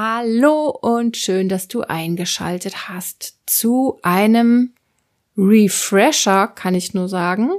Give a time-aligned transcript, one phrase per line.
[0.00, 4.74] Hallo und schön, dass du eingeschaltet hast zu einem
[5.36, 7.50] Refresher, kann ich nur sagen.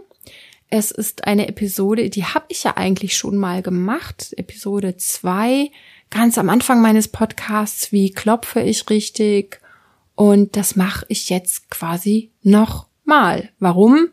[0.70, 4.34] Es ist eine Episode, die habe ich ja eigentlich schon mal gemacht.
[4.38, 5.70] Episode zwei,
[6.10, 9.60] ganz am Anfang meines Podcasts, wie klopfe ich richtig?
[10.16, 13.50] Und das mache ich jetzt quasi nochmal.
[13.60, 14.08] Warum?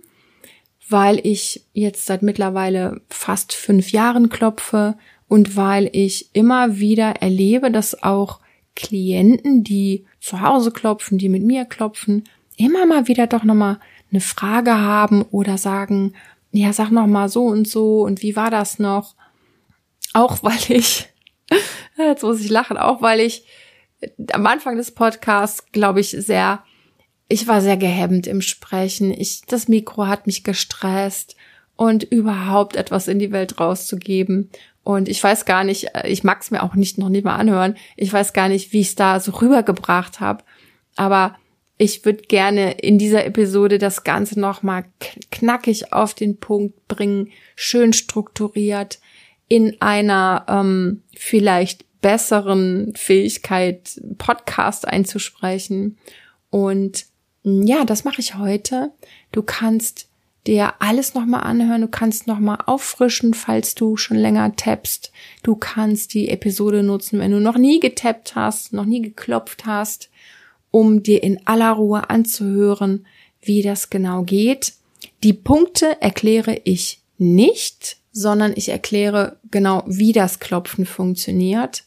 [0.88, 4.96] Weil ich jetzt seit mittlerweile fast fünf Jahren klopfe
[5.28, 8.40] und weil ich immer wieder erlebe, dass auch
[8.74, 12.24] Klienten, die zu Hause klopfen, die mit mir klopfen,
[12.56, 13.78] immer mal wieder doch nochmal
[14.10, 16.14] eine Frage haben oder sagen,
[16.52, 19.14] ja, sag noch mal so und so und wie war das noch?
[20.12, 21.08] Auch weil ich,
[21.96, 23.44] jetzt muss ich lachen, auch weil ich
[24.32, 26.62] am Anfang des Podcasts, glaube ich, sehr,
[27.28, 29.10] ich war sehr gehemmt im Sprechen.
[29.10, 31.36] Ich, das Mikro hat mich gestresst
[31.76, 34.50] und überhaupt etwas in die Welt rauszugeben.
[34.86, 37.76] Und ich weiß gar nicht, ich mag es mir auch nicht noch nie mal anhören.
[37.96, 40.44] Ich weiß gar nicht, wie ich es da so rübergebracht habe.
[40.94, 41.34] Aber
[41.76, 44.84] ich würde gerne in dieser Episode das Ganze nochmal
[45.32, 49.00] knackig auf den Punkt bringen, schön strukturiert,
[49.48, 55.98] in einer ähm, vielleicht besseren Fähigkeit, Podcast einzusprechen.
[56.50, 57.06] Und
[57.42, 58.92] ja, das mache ich heute.
[59.32, 60.05] Du kannst
[60.46, 65.12] dir alles nochmal anhören, du kannst nochmal auffrischen, falls du schon länger tappst.
[65.42, 70.10] Du kannst die Episode nutzen, wenn du noch nie getappt hast, noch nie geklopft hast
[70.76, 73.06] um dir in aller Ruhe anzuhören,
[73.40, 74.74] wie das genau geht.
[75.22, 81.84] Die Punkte erkläre ich nicht, sondern ich erkläre genau, wie das Klopfen funktioniert.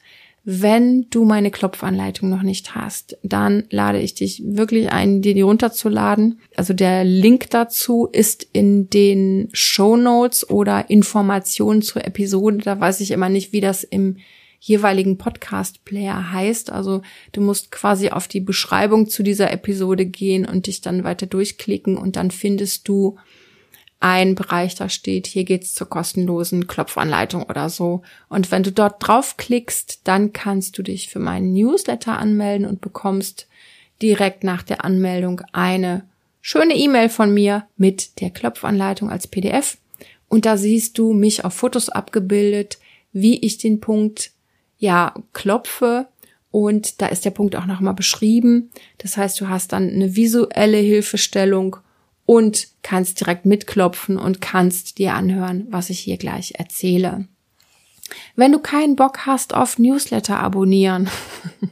[0.52, 5.41] Wenn du meine Klopfanleitung noch nicht hast, dann lade ich dich wirklich ein, dir die
[5.41, 6.39] runterzuladen.
[6.56, 12.58] Also der Link dazu ist in den Show Notes oder Informationen zur Episode.
[12.58, 14.18] Da weiß ich immer nicht, wie das im
[14.59, 16.72] jeweiligen Podcast-Player heißt.
[16.72, 21.28] Also du musst quasi auf die Beschreibung zu dieser Episode gehen und dich dann weiter
[21.28, 23.19] durchklicken und dann findest du
[23.99, 28.01] ein Bereich, da steht, hier geht's zur kostenlosen Klopfanleitung oder so.
[28.29, 33.47] Und wenn du dort draufklickst, dann kannst du dich für meinen Newsletter anmelden und bekommst
[34.01, 36.05] direkt nach der Anmeldung eine
[36.39, 39.77] schöne E-Mail von mir mit der Klopfanleitung als PDF.
[40.29, 42.79] Und da siehst du mich auf Fotos abgebildet,
[43.11, 44.31] wie ich den Punkt
[44.77, 46.07] ja klopfe
[46.51, 48.71] und da ist der Punkt auch nochmal beschrieben.
[48.97, 51.77] Das heißt, du hast dann eine visuelle Hilfestellung
[52.29, 57.28] und kannst direkt mitklopfen und kannst dir anhören, was ich hier gleich erzähle.
[58.35, 61.09] Wenn du keinen Bock hast auf Newsletter abonnieren,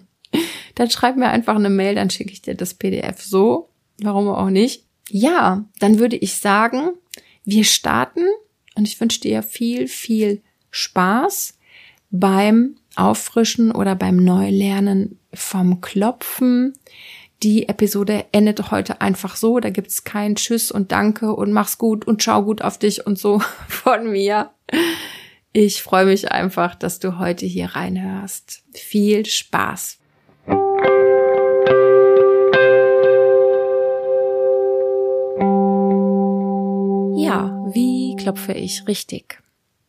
[0.73, 3.69] dann schreib mir einfach eine Mail, dann schicke ich dir das PDF so.
[3.99, 4.83] Warum auch nicht?
[5.11, 6.89] Ja, dann würde ich sagen,
[7.45, 8.25] wir starten
[8.73, 10.41] und ich wünsche dir viel, viel
[10.71, 11.59] Spaß
[12.09, 16.73] beim Auffrischen oder beim Neulernen vom Klopfen.
[17.43, 19.59] Die Episode endet heute einfach so.
[19.59, 23.19] Da gibt's kein Tschüss und Danke und mach's gut und schau gut auf dich und
[23.19, 24.51] so von mir.
[25.53, 28.63] Ich freue mich einfach, dass du heute hier reinhörst.
[28.73, 29.99] Viel Spaß.
[37.15, 39.41] Ja, wie klopfe ich richtig?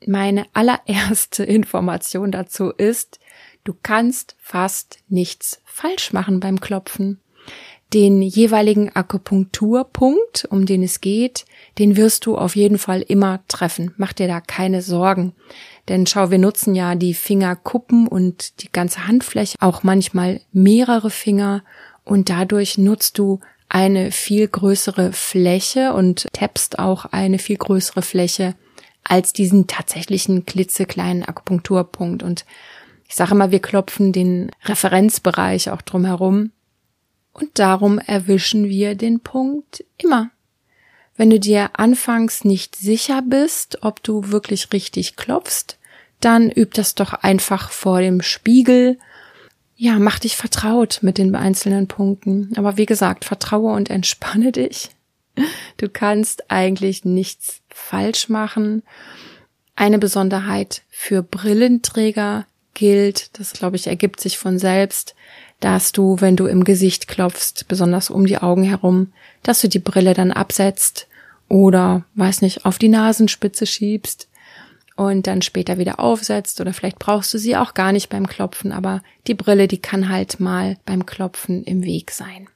[0.07, 3.19] meine allererste Information dazu ist,
[3.65, 7.21] du kannst fast nichts falsch machen beim Klopfen.
[7.94, 11.47] Den jeweiligen Akupunkturpunkt, um den es geht,
[11.78, 13.94] den wirst du auf jeden Fall immer treffen.
[13.97, 15.32] Mach dir da keine Sorgen.
[15.88, 21.65] Denn schau, wir nutzen ja die Fingerkuppen und die ganze Handfläche, auch manchmal mehrere Finger
[22.04, 28.55] und dadurch nutzt du eine viel größere Fläche und tappst auch eine viel größere Fläche
[29.05, 32.22] als diesen tatsächlichen klitzekleinen Akupunkturpunkt.
[32.22, 32.44] Und
[33.09, 36.50] ich sage immer, wir klopfen den Referenzbereich auch drumherum.
[37.38, 40.31] Und darum erwischen wir den Punkt immer.
[41.17, 45.79] Wenn du dir anfangs nicht sicher bist, ob du wirklich richtig klopfst,
[46.20, 48.99] dann üb das doch einfach vor dem Spiegel.
[49.76, 52.52] Ja, mach dich vertraut mit den einzelnen Punkten.
[52.56, 54.91] Aber wie gesagt, vertraue und entspanne dich.
[55.76, 58.82] Du kannst eigentlich nichts falsch machen.
[59.76, 65.14] Eine Besonderheit für Brillenträger gilt, das glaube ich ergibt sich von selbst,
[65.60, 69.12] dass du, wenn du im Gesicht klopfst, besonders um die Augen herum,
[69.43, 71.08] dass du die Brille dann absetzt
[71.49, 74.28] oder, weiß nicht, auf die Nasenspitze schiebst
[74.96, 78.72] und dann später wieder aufsetzt oder vielleicht brauchst du sie auch gar nicht beim Klopfen,
[78.72, 82.49] aber die Brille, die kann halt mal beim Klopfen im Weg sein.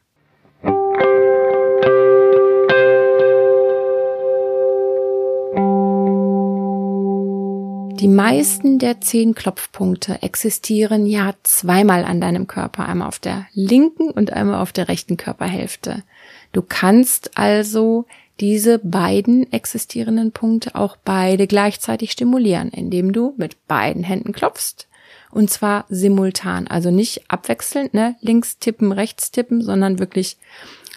[8.02, 14.10] Die meisten der zehn Klopfpunkte existieren ja zweimal an deinem Körper, einmal auf der linken
[14.10, 16.02] und einmal auf der rechten Körperhälfte.
[16.50, 18.06] Du kannst also
[18.40, 24.88] diese beiden existierenden Punkte auch beide gleichzeitig stimulieren, indem du mit beiden Händen klopfst.
[25.30, 30.38] Und zwar simultan, also nicht abwechselnd, ne, links tippen, rechts tippen, sondern wirklich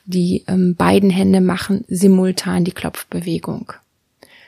[0.05, 3.73] die ähm, beiden Hände machen simultan die Klopfbewegung.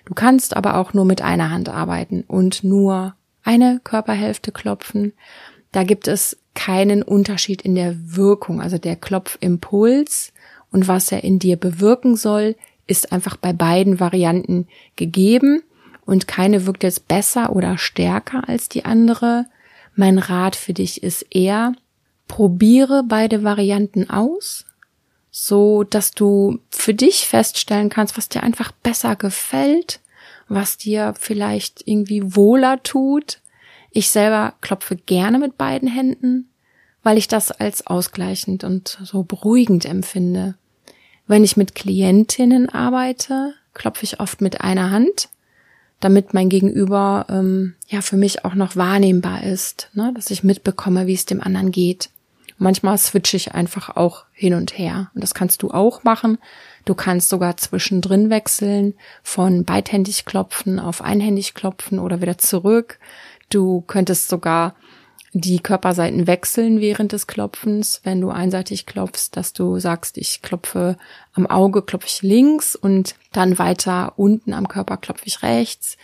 [0.07, 5.11] Du kannst aber auch nur mit einer Hand arbeiten und nur eine Körperhälfte klopfen.
[5.73, 10.31] Da gibt es keinen Unterschied in der Wirkung, also der Klopfimpuls
[10.71, 12.55] und was er in dir bewirken soll,
[12.87, 15.61] ist einfach bei beiden Varianten gegeben
[16.05, 19.45] und keine wirkt jetzt besser oder stärker als die andere.
[19.93, 21.73] Mein Rat für dich ist eher,
[22.29, 24.66] probiere beide Varianten aus,
[25.39, 29.99] so dass du für dich feststellen kannst, was dir einfach besser gefällt,
[30.47, 33.39] was dir vielleicht irgendwie wohler tut.
[33.91, 36.49] Ich selber klopfe gerne mit beiden Händen,
[37.03, 40.55] weil ich das als ausgleichend und so beruhigend empfinde.
[41.27, 45.29] Wenn ich mit Klientinnen arbeite, klopfe ich oft mit einer Hand,
[45.99, 50.11] damit mein Gegenüber ähm, ja für mich auch noch wahrnehmbar ist, ne?
[50.15, 52.09] dass ich mitbekomme, wie es dem anderen geht.
[52.57, 55.11] Manchmal switche ich einfach auch hin und her.
[55.13, 56.39] Und das kannst du auch machen.
[56.85, 62.99] Du kannst sogar zwischendrin wechseln von beidhändig klopfen auf einhändig klopfen oder wieder zurück.
[63.49, 64.75] Du könntest sogar
[65.33, 68.01] die Körperseiten wechseln während des Klopfens.
[68.03, 70.97] Wenn du einseitig klopfst, dass du sagst, ich klopfe
[71.33, 75.97] am Auge, klopfe ich links und dann weiter unten am Körper klopfe ich rechts.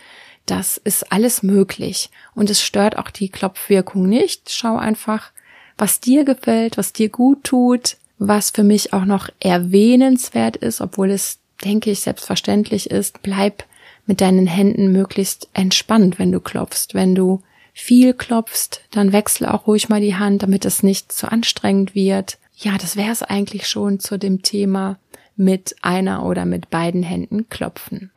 [0.46, 4.50] Das ist alles möglich und es stört auch die Klopfwirkung nicht.
[4.50, 5.32] Schau einfach,
[5.76, 11.10] was dir gefällt, was dir gut tut, was für mich auch noch erwähnenswert ist, obwohl
[11.10, 13.22] es, denke ich, selbstverständlich ist.
[13.22, 13.64] Bleib
[14.06, 17.42] mit deinen Händen möglichst entspannt, wenn du klopfst, wenn du
[17.72, 22.38] viel klopfst, dann wechsle auch ruhig mal die Hand, damit es nicht zu anstrengend wird.
[22.56, 24.98] Ja, das wäre es eigentlich schon zu dem Thema
[25.36, 28.12] mit einer oder mit beiden Händen klopfen.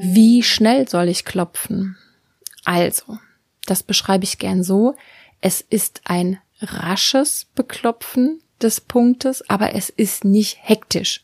[0.00, 1.96] Wie schnell soll ich klopfen?
[2.64, 3.18] Also,
[3.66, 4.94] das beschreibe ich gern so.
[5.40, 11.22] Es ist ein rasches Beklopfen des Punktes, aber es ist nicht hektisch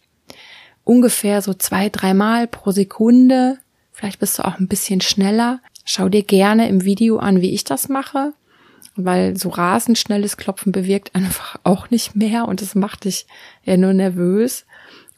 [0.85, 3.59] ungefähr so zwei, dreimal pro Sekunde.
[3.93, 5.61] Vielleicht bist du auch ein bisschen schneller.
[5.85, 8.33] Schau dir gerne im Video an, wie ich das mache,
[8.97, 13.27] weil so rasend schnelles Klopfen bewirkt einfach auch nicht mehr und es macht dich
[13.65, 14.65] ja nur nervös.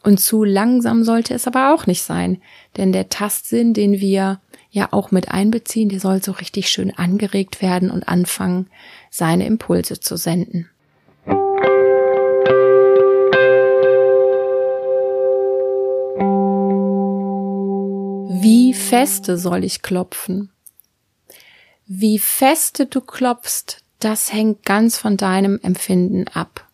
[0.05, 2.39] Und zu langsam sollte es aber auch nicht sein,
[2.77, 7.59] denn der Tastsinn, den wir ja auch mit einbeziehen, der soll so richtig schön angeregt
[7.59, 8.69] werden und anfangen,
[9.09, 10.69] seine Impulse zu senden.
[18.43, 20.51] Wie feste soll ich klopfen?
[21.87, 26.67] Wie feste du klopfst, das hängt ganz von deinem Empfinden ab.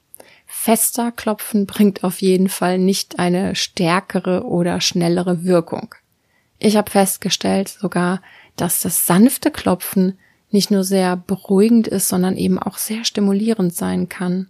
[0.53, 5.95] Fester Klopfen bringt auf jeden Fall nicht eine stärkere oder schnellere Wirkung.
[6.59, 8.21] Ich habe festgestellt sogar,
[8.57, 10.19] dass das sanfte Klopfen
[10.51, 14.49] nicht nur sehr beruhigend ist, sondern eben auch sehr stimulierend sein kann.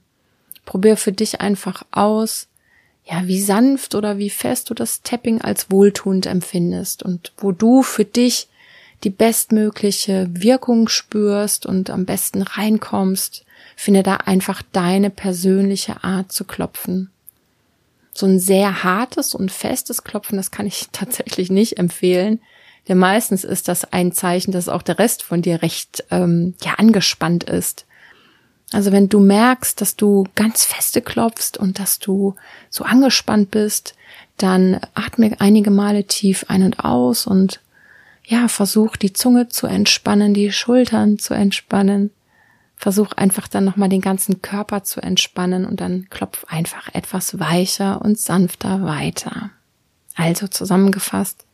[0.66, 2.48] Probier für dich einfach aus,
[3.06, 7.84] ja, wie sanft oder wie fest du das Tapping als wohltuend empfindest und wo du
[7.84, 8.50] für dich
[9.04, 16.46] die bestmögliche Wirkung spürst und am besten reinkommst, finde da einfach deine persönliche Art zu
[16.46, 17.12] klopfen.
[18.14, 22.42] So ein sehr hartes und festes Klopfen, das kann ich tatsächlich nicht empfehlen.
[22.88, 26.74] Denn meistens ist das ein Zeichen, dass auch der Rest von dir recht ähm, ja
[26.76, 27.86] angespannt ist.
[28.72, 32.36] Also wenn du merkst, dass du ganz feste klopfst und dass du
[32.70, 33.96] so angespannt bist,
[34.38, 37.60] dann atme einige Male tief ein und aus und
[38.26, 42.12] ja, versuch die Zunge zu entspannen, die Schultern zu entspannen.
[42.82, 48.02] Versuch einfach dann nochmal den ganzen Körper zu entspannen und dann klopf einfach etwas weicher
[48.02, 49.52] und sanfter weiter.
[50.16, 51.46] Also zusammengefasst,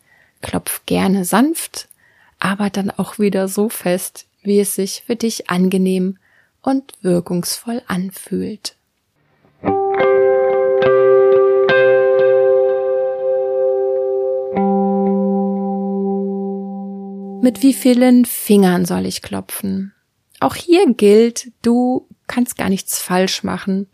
[0.42, 1.90] klopf gerne sanft,
[2.40, 6.18] aber dann auch wieder so fest, wie es sich für dich angenehm
[6.62, 8.78] und wirkungsvoll anfühlt.
[17.42, 19.92] Mit wie vielen Fingern soll ich klopfen?
[20.40, 23.88] Auch hier gilt, du kannst gar nichts falsch machen.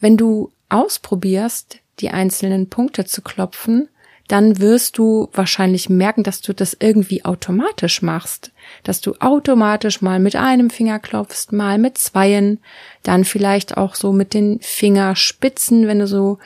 [0.00, 3.88] Wenn du ausprobierst, die einzelnen Punkte zu klopfen,
[4.28, 10.18] dann wirst du wahrscheinlich merken, dass du das irgendwie automatisch machst, dass du automatisch mal
[10.18, 12.60] mit einem Finger klopfst, mal mit zweien,
[13.02, 16.38] dann vielleicht auch so mit den Fingerspitzen, wenn du so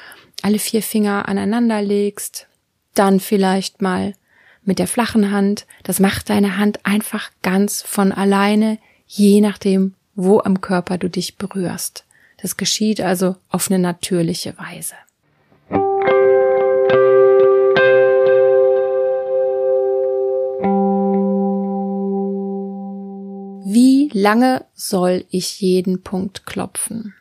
[0.43, 2.49] alle vier Finger aneinander legst,
[2.95, 4.15] dann vielleicht mal
[4.65, 5.67] mit der flachen Hand.
[5.85, 8.79] Das macht deine Hand einfach ganz von alleine,
[9.09, 12.05] je nachdem, wo am Körper du dich berührst.
[12.41, 14.95] Das geschieht also auf eine natürliche Weise.
[23.71, 27.15] Wie lange soll ich jeden Punkt klopfen?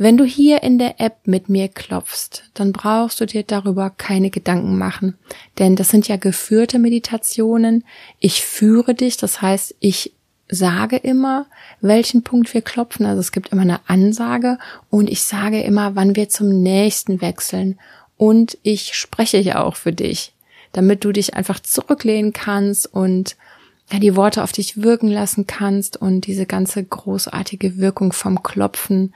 [0.00, 4.30] Wenn du hier in der App mit mir klopfst, dann brauchst du dir darüber keine
[4.30, 5.18] Gedanken machen,
[5.58, 7.84] denn das sind ja geführte Meditationen.
[8.20, 10.12] Ich führe dich, das heißt, ich
[10.48, 11.46] sage immer,
[11.80, 13.06] welchen Punkt wir klopfen.
[13.06, 14.58] Also es gibt immer eine Ansage
[14.90, 17.78] und ich sage immer, wann wir zum nächsten wechseln.
[18.16, 20.32] Und ich spreche ja auch für dich,
[20.72, 23.36] damit du dich einfach zurücklehnen kannst und
[23.90, 29.14] ja, die Worte auf dich wirken lassen kannst und diese ganze großartige Wirkung vom Klopfen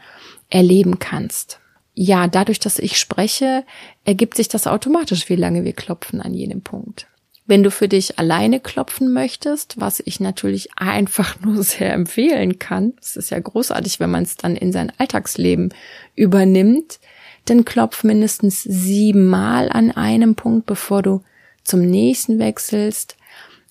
[0.48, 1.58] erleben kannst.
[1.94, 3.64] Ja, dadurch, dass ich spreche,
[4.04, 7.06] ergibt sich das automatisch, wie lange wir klopfen an jedem Punkt.
[7.44, 12.94] Wenn du für dich alleine klopfen möchtest, was ich natürlich einfach nur sehr empfehlen kann,
[13.00, 15.74] es ist ja großartig, wenn man es dann in sein Alltagsleben
[16.14, 17.00] übernimmt,
[17.44, 21.22] dann klopf mindestens siebenmal an einem Punkt, bevor du
[21.64, 23.16] zum nächsten wechselst.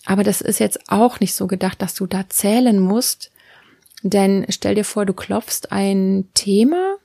[0.06, 3.32] Aber das ist jetzt auch nicht so gedacht, dass du da zählen musst,
[4.04, 6.98] denn stell dir vor, du klopfst ein Thema,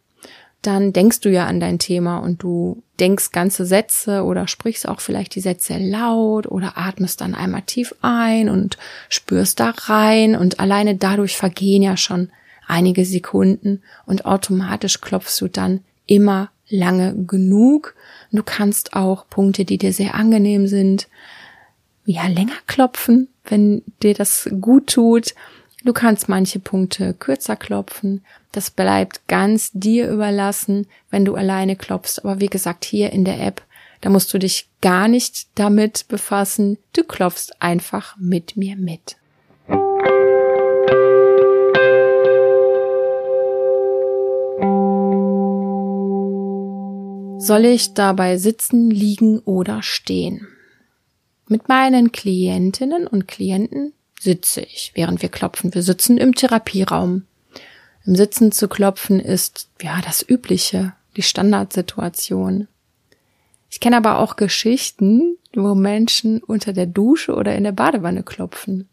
[0.67, 5.01] dann denkst du ja an dein Thema und du denkst ganze Sätze oder sprichst auch
[5.01, 10.61] vielleicht die Sätze laut oder atmest dann einmal tief ein und spürst da rein und
[10.61, 12.31] alleine dadurch vergehen ja schon
[12.67, 17.95] einige Sekunden und automatisch klopfst du dann immer lange genug.
[18.33, 21.09] Du kannst auch Punkte, die dir sehr angenehm sind,
[22.05, 25.35] ja, länger klopfen, wenn dir das gut tut.
[25.85, 28.25] Du kannst manche Punkte kürzer klopfen.
[28.57, 32.21] Das bleibt ganz dir überlassen, wenn du alleine klopfst.
[32.25, 33.63] Aber wie gesagt, hier in der App,
[34.01, 36.79] da musst du dich gar nicht damit befassen.
[36.95, 39.17] Du klopfst einfach mit mir mit.
[47.39, 50.49] Soll ich dabei sitzen, liegen oder stehen?
[51.47, 55.75] Mit meinen Klientinnen und Klienten sitze ich, während wir klopfen.
[55.75, 57.27] Wir sitzen im Therapieraum.
[58.07, 62.69] Im Sitzen zu klopfen ist, ja, das Übliche, die Standardsituation.
[63.69, 68.89] Ich kenne aber auch Geschichten, wo Menschen unter der Dusche oder in der Badewanne klopfen.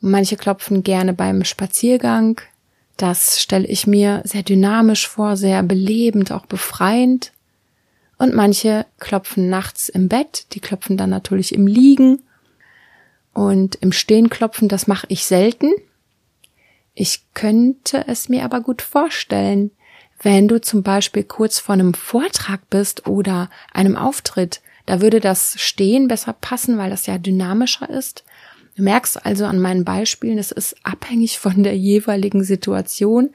[0.00, 2.40] Manche klopfen gerne beim Spaziergang.
[2.96, 7.32] Das stelle ich mir sehr dynamisch vor, sehr belebend, auch befreiend.
[8.18, 12.22] Und manche klopfen nachts im Bett, die klopfen dann natürlich im Liegen
[13.32, 15.70] und im Stehen klopfen, das mache ich selten.
[17.00, 19.70] Ich könnte es mir aber gut vorstellen,
[20.20, 25.54] wenn du zum Beispiel kurz vor einem Vortrag bist oder einem Auftritt, da würde das
[25.60, 28.24] Stehen besser passen, weil das ja dynamischer ist.
[28.74, 33.30] Du merkst also an meinen Beispielen, es ist abhängig von der jeweiligen Situation,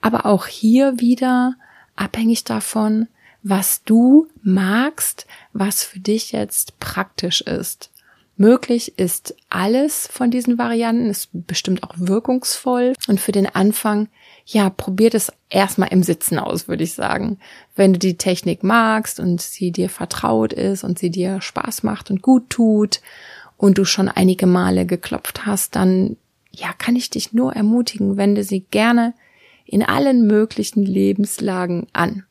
[0.00, 1.56] aber auch hier wieder
[1.96, 3.08] abhängig davon,
[3.42, 7.91] was du magst, was für dich jetzt praktisch ist.
[8.36, 12.94] Möglich ist alles von diesen Varianten, ist bestimmt auch wirkungsvoll.
[13.06, 14.08] Und für den Anfang,
[14.46, 17.38] ja, probiert es erstmal im Sitzen aus, würde ich sagen.
[17.76, 22.10] Wenn du die Technik magst und sie dir vertraut ist und sie dir Spaß macht
[22.10, 23.00] und gut tut
[23.56, 26.16] und du schon einige Male geklopft hast, dann,
[26.50, 29.14] ja, kann ich dich nur ermutigen, wende sie gerne
[29.66, 32.24] in allen möglichen Lebenslagen an.